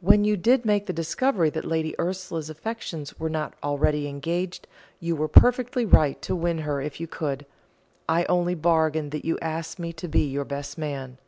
[0.00, 4.66] When you did make the discovery that Lady Ursula's affections were not already engaged,
[4.98, 7.44] you were perfectly right to win her if you could.
[8.08, 11.18] I only bargain that you ask me to be your best man."